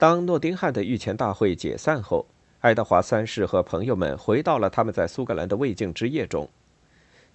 [0.00, 2.24] 当诺丁汉的御前大会解散后，
[2.60, 6.48] 爱德华三世和朋友们回到了他们在苏格兰的未竟之业中。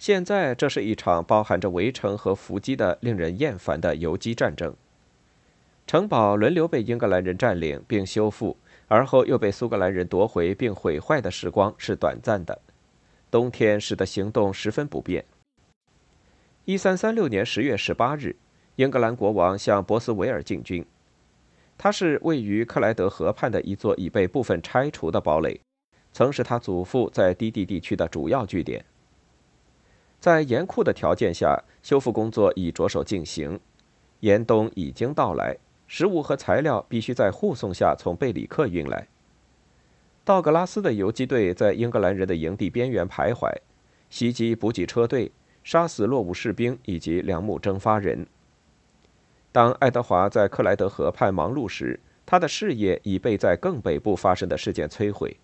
[0.00, 4.74] 现在，这是一场包含着围城和伏击的令人厌烦的游击战争。
[5.86, 8.56] 城堡轮流被英格兰人占领并修复，
[8.88, 12.60] 而后又被苏格兰人夺回并毁坏的时光是短暂的。
[13.30, 15.24] 冬天使得行动十分不便。
[16.64, 18.34] 一三三六年十月十八日，
[18.74, 20.84] 英格兰国王向博斯维尔进军。
[21.78, 25.60] 它是位于克莱德河畔的一座已被部分拆除的堡垒，
[26.12, 28.84] 曾是他祖父在低地地区的主要据点。
[30.18, 33.60] 在严酷的条件下，修复工作已着手进行。
[34.20, 39.06] 严冬已经到来，食物和材料必须在护送下从贝里克运来。
[40.24, 43.52] 道格拉斯的游击队在英格兰人的营地边缘徘徊，
[44.08, 45.30] 袭击补给车队，
[45.62, 48.26] 杀死落伍士兵以及两目征发人。
[49.56, 55.34] 当爱德华在克莱德河畔忙碌时，他的事业已被在更北部发生的事件摧毁。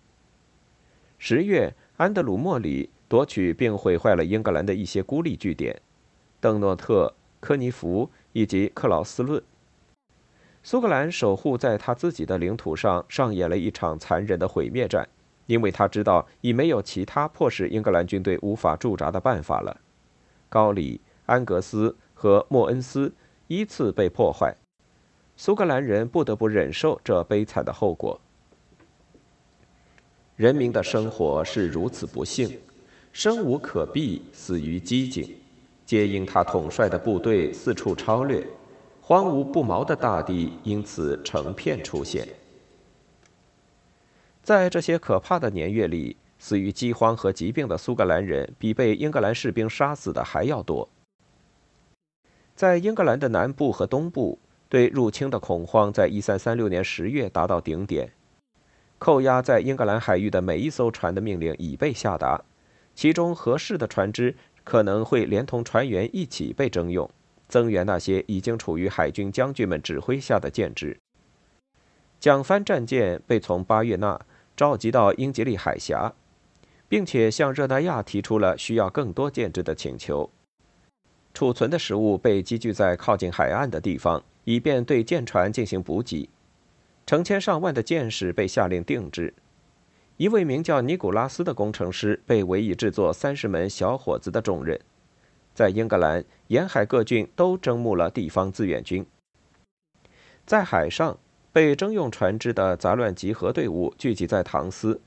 [1.17, 2.91] 十月，安德鲁莫里。
[3.07, 5.81] 夺取并毁坏了英格兰的一些孤立据点，
[6.39, 9.41] 邓诺特、科尼福以及克劳斯论。
[10.61, 15.07] 苏格兰守护在他自己的领土上，上演了一场残忍的毁灭战，
[15.47, 19.81] 因为他知道已没有其他迫使英格兰军队无法驻扎的办法了。
[20.49, 23.13] 高里、安格斯和莫恩斯
[23.47, 24.55] 依次被破坏，
[25.35, 28.19] 苏格兰人不得不忍受这悲惨的后果。
[30.35, 32.59] 人民的生活是如此不幸。
[33.11, 35.29] 生无可避，死于饥馑，
[35.85, 38.43] 皆因他统帅的部队四处超掠，
[38.99, 42.27] 荒芜不毛的大地因此成片出现。
[44.41, 50.89] 在这些可怕的年月里，死于饥荒和疾病的苏格兰人比被英格兰士兵杀死的还要多。
[52.63, 58.13] 在英格兰的南部和东部，对入侵的恐慌在1336年10月达到顶点，
[58.97, 62.41] 扣押在英格兰海域的每一艘船的命令已被下达。
[62.95, 67.09] 其中合适的船只可能会连同船员一起被征用，
[67.49, 70.97] 增援那些已经处于海军将军们指挥下的舰只。
[72.21, 74.17] 蒋帆战舰被从巴月纳
[74.55, 76.13] 召集到英吉利海峡，
[76.87, 80.29] 并且向热那亚提出了需要更多舰只的请求。
[81.33, 86.29] 储存的食物被积聚在靠近海岸的地方，以便对舰船进行补给。
[87.05, 89.33] 成千上万的舰士被下令定制。
[90.17, 94.79] 一位名叫尼古拉斯的工程师被委以制作三十门小伙子的重任，
[95.55, 99.03] 在英格兰沿海各郡都征募了地方志愿军。
[100.45, 101.17] 在海上
[101.51, 105.01] 被征用船只的杂乱集合队伍聚集在唐斯，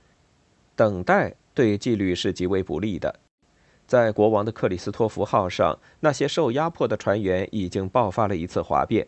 [0.74, 3.20] 等待对纪律是极为不利的。
[3.86, 9.06] 在国王的克里斯托弗号上，那些受压迫的船员已经爆发了一次哗变，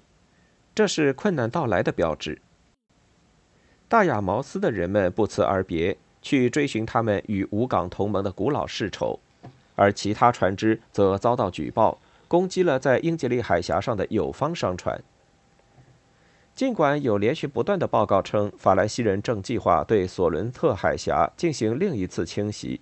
[0.74, 2.40] 这是困难到来的标志。
[3.88, 9.18] 大亚毛斯的人们不辞而别，去追寻他们与五港同盟的古老世仇，
[9.74, 15.02] 而其他船只则遭到举报，攻击了在英吉利海峡上的友方商船。
[16.54, 22.80] 尽管有连续不断的报告称法兰西人正计划对索伦特海峡进行另一次侵袭，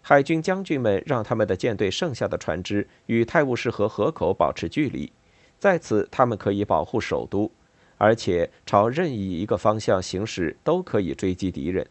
[0.00, 5.12] 海军将军们让他们的舰队剩下的船只与泰晤士河河口保持距离，
[5.58, 7.50] 在此他们可以保护首都。
[8.00, 11.84] 而且朝任意一个方向行驶都可以追击敌人。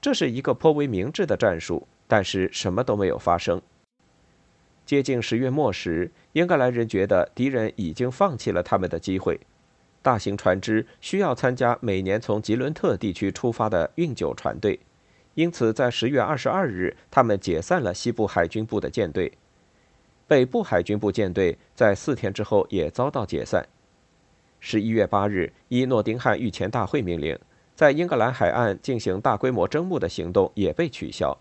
[0.00, 3.60] 这是一个颇为明智的战术，但是什么都没有发生。
[4.86, 9.40] 接近十月末时，英格兰人觉得敌人已经放弃了他们的机会。
[10.00, 14.78] 大型船只需要参加每年从吉伦特地区出发的运酒船队，
[15.38, 19.30] 因此在十月二十二日，他们解散了西部海军部的舰队。
[20.26, 23.64] 北部海军部舰队在四天之后也遭到解散。
[24.58, 27.38] 十一月八日，依诺丁汉御前大会命令，
[27.76, 31.38] 在英格兰海岸进行大规模征募的行动也被取消。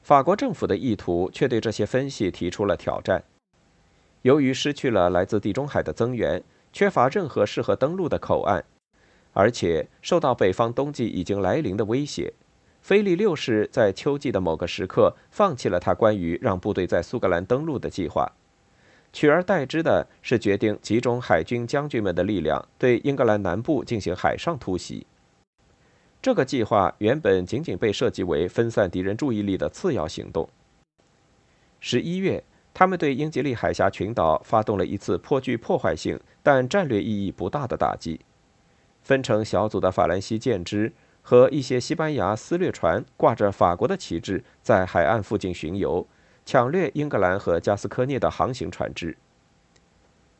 [0.00, 3.24] 法国政府的意图却对这些分析提出了挑战。
[4.20, 6.40] 由于失去了来自地中海的增援，
[6.72, 8.64] 缺乏任何适合登陆的口岸，
[9.32, 12.32] 而且受到北方冬季已经来临的威胁，
[12.80, 18.30] 菲利六世在秋季的某个时刻放弃了他关于让部队在苏格兰登陆的计划。
[19.12, 25.06] 取而代之的是决定集中海军将军们的力量，对英格兰南部进行海上突袭。
[26.22, 30.48] 这个计划原本仅仅被设计为分散敌人注意力的次要行动。
[31.80, 32.42] 十一月，
[32.72, 38.20] 他们对英吉利海峡群岛发动了一次颇具破坏性但战略意义不大的打击。
[39.02, 46.06] 分成小组的法兰西舰只和一些西班牙私掠船挂着法国的旗帜，在海岸附近巡游。
[46.44, 49.16] 抢掠英格兰和加斯科涅的航行船只。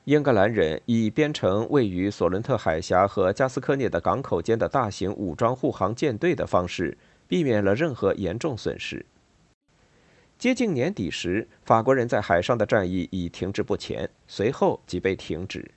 [0.04, 6.98] 英格兰人以编成位于索伦特海峡和加斯科涅的港口间的大型武装护航舰队的方式，
[7.28, 9.06] 避免了任何严重损失。
[10.36, 15.70] 接近年底时，法国人在海上的战役已停滞不前，随后即被停止。